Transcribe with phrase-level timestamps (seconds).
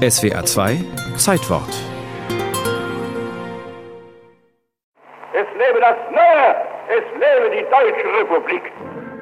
[0.00, 0.78] SWA 2
[1.16, 1.68] Zeitwort.
[5.34, 6.56] Es lebe das Neue!
[6.88, 8.62] Es lebe die Deutsche Republik!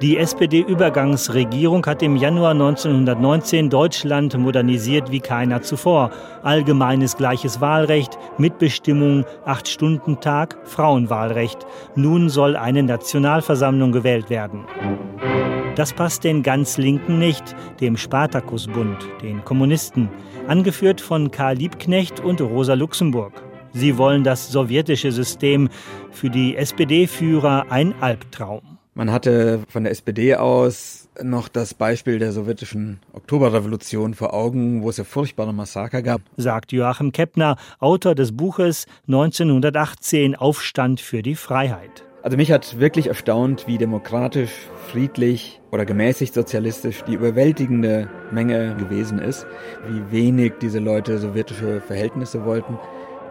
[0.00, 6.10] Die SPD-Übergangsregierung hat im Januar 1919 Deutschland modernisiert wie keiner zuvor.
[6.44, 11.66] Allgemeines gleiches Wahlrecht, Mitbestimmung, Acht-Stunden-Tag, Frauenwahlrecht.
[11.96, 14.66] Nun soll eine Nationalversammlung gewählt werden.
[15.76, 20.08] Das passt den ganz Linken nicht, dem Spartakusbund, den Kommunisten,
[20.48, 23.42] angeführt von Karl Liebknecht und Rosa Luxemburg.
[23.72, 25.68] Sie wollen das sowjetische System,
[26.10, 28.78] für die SPD-Führer ein Albtraum.
[28.94, 34.90] Man hatte von der SPD aus noch das Beispiel der sowjetischen Oktoberrevolution vor Augen, wo
[34.90, 36.20] es ja furchtbare Massaker gab.
[36.36, 42.04] Sagt Joachim Keppner, Autor des Buches 1918 Aufstand für die Freiheit.
[42.22, 44.52] Also mich hat wirklich erstaunt, wie demokratisch,
[44.88, 49.46] friedlich oder gemäßigt sozialistisch die überwältigende Menge gewesen ist,
[49.88, 52.78] wie wenig diese Leute sowjetische Verhältnisse wollten.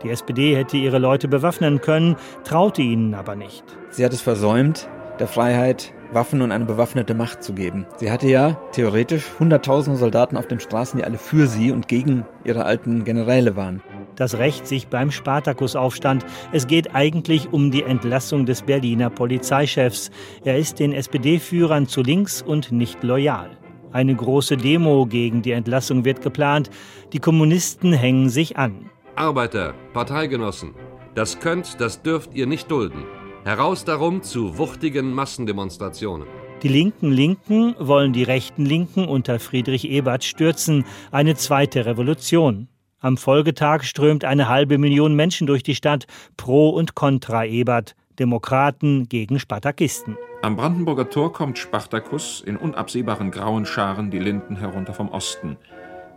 [0.04, 3.64] Die SPD hätte ihre Leute bewaffnen können, traute ihnen aber nicht.
[3.92, 7.86] Sie hat es versäumt, der Freiheit Waffen und eine bewaffnete Macht zu geben.
[7.98, 12.26] Sie hatte ja theoretisch hunderttausende Soldaten auf den Straßen, die alle für sie und gegen
[12.44, 13.84] ihre alten Generäle waren.
[14.20, 16.26] Das rächt sich beim Spartakusaufstand.
[16.52, 20.12] Es geht eigentlich um die Entlassung des Berliner Polizeichefs.
[20.44, 23.50] Er ist den SPD-Führern zu links und nicht loyal.
[23.94, 26.70] Eine große Demo gegen die Entlassung wird geplant.
[27.14, 28.90] Die Kommunisten hängen sich an.
[29.16, 30.76] Arbeiter, Parteigenossen,
[31.16, 33.06] das könnt, das dürft ihr nicht dulden.
[33.46, 36.28] Heraus darum zu wuchtigen Massendemonstrationen.
[36.62, 42.68] Die linken Linken wollen die rechten Linken unter Friedrich Ebert stürzen, eine zweite Revolution.
[43.02, 46.06] Am Folgetag strömt eine halbe Million Menschen durch die Stadt,
[46.36, 50.18] pro und contra Ebert, Demokraten gegen Spartakisten.
[50.42, 55.56] Am Brandenburger Tor kommt Spartakus in unabsehbaren grauen Scharen die Linden herunter vom Osten.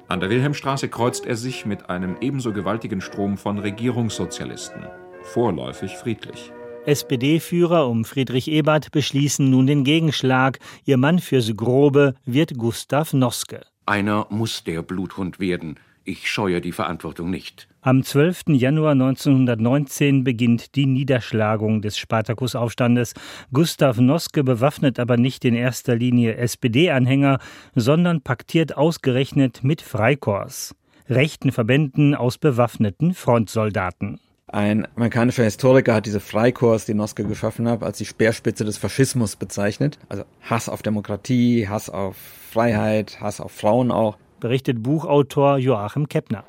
[0.09, 4.85] An der Wilhelmstraße kreuzt er sich mit einem ebenso gewaltigen Strom von Regierungssozialisten.
[5.23, 6.53] Vorläufig friedlich.
[6.85, 10.59] SPD-Führer um Friedrich Ebert beschließen nun den Gegenschlag.
[10.85, 13.61] Ihr Mann fürs Grobe wird Gustav Noske.
[13.87, 15.77] Einer muss der Bluthund werden.
[16.05, 17.69] Ich scheue die Verantwortung nicht.
[17.81, 18.45] Am 12.
[18.49, 23.15] Januar 1919 beginnt die Niederschlagung des Spartakusaufstandes.
[23.53, 27.39] Gustav Noske bewaffnet aber nicht in erster Linie SPD-Anhänger,
[27.75, 30.75] sondern paktiert ausgerechnet mit Freikorps,
[31.09, 34.21] rechten Verbänden aus bewaffneten Frontsoldaten.
[34.49, 39.37] Ein amerikanischer Historiker hat diese Freikorps, die Noske geschaffen hat, als die Speerspitze des Faschismus
[39.37, 39.99] bezeichnet.
[40.09, 42.17] Also Hass auf Demokratie, Hass auf
[42.51, 44.19] Freiheit, Hass auf Frauen auch.
[44.43, 46.43] Berichtet Buchautor Joachim Keppner.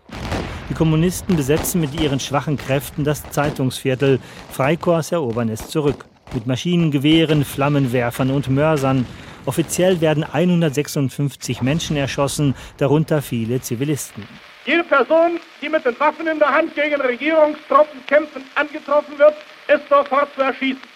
[0.68, 4.20] Die Kommunisten besetzen mit ihren schwachen Kräften das Zeitungsviertel.
[4.52, 6.06] Freikorps erobern es zurück.
[6.34, 9.06] Mit Maschinengewehren, Flammenwerfern und Mörsern.
[9.46, 14.24] Offiziell werden 156 Menschen erschossen, darunter viele Zivilisten.
[14.66, 19.36] Jede Person, die mit den Waffen in der Hand gegen Regierungstruppen kämpfend angetroffen wird,
[19.68, 20.93] ist sofort zu erschießen.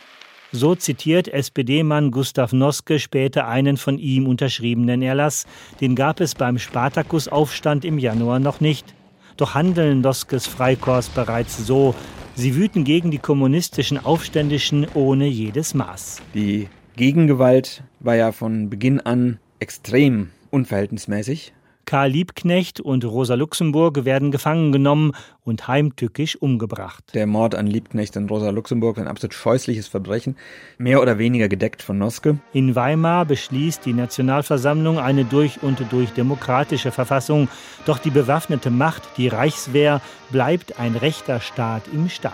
[0.53, 5.45] So zitiert SPD-Mann Gustav Noske später einen von ihm unterschriebenen Erlass.
[5.81, 8.93] Den gab es beim Spartakusaufstand im Januar noch nicht.
[9.35, 11.93] Doch handeln Noskes Freikorps bereits so.
[12.35, 16.21] Sie wüten gegen die kommunistischen Aufständischen ohne jedes Maß.
[16.33, 21.53] Die Gegengewalt war ja von Beginn an extrem unverhältnismäßig.
[21.87, 25.13] Karl Liebknecht und Rosa Luxemburg werden gefangen genommen
[25.45, 27.05] und heimtückisch umgebracht.
[27.13, 30.35] Der Mord an Liebknecht und Rosa Luxemburg ein absolut scheußliches Verbrechen,
[30.77, 32.39] mehr oder weniger gedeckt von Noske.
[32.51, 37.47] In Weimar beschließt die Nationalversammlung eine durch und durch demokratische Verfassung,
[37.85, 42.33] doch die bewaffnete Macht, die Reichswehr, bleibt ein rechter Staat im Staat.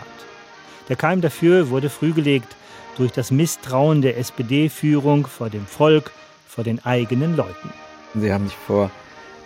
[0.90, 2.56] Der Keim dafür wurde früh gelegt
[2.98, 6.12] durch das Misstrauen der SPD-Führung vor dem Volk,
[6.48, 7.70] vor den eigenen Leuten.
[8.16, 8.90] Sie haben sich vor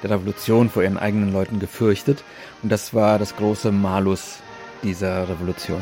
[0.03, 2.23] der Revolution vor ihren eigenen Leuten gefürchtet.
[2.63, 4.39] Und das war das große Malus
[4.83, 5.81] dieser Revolution.